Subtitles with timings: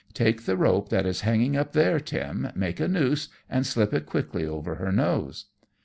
[0.15, 4.07] Take the rope that is hanging up there, Tim, make a noose, and slip it
[4.07, 5.45] quickly over her nose."